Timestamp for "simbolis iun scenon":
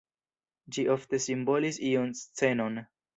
1.25-2.81